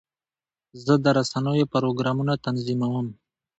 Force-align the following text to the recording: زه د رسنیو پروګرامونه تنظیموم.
زه 0.85 0.93
د 1.03 1.05
رسنیو 1.17 1.71
پروګرامونه 1.73 2.33
تنظیموم. 2.45 3.07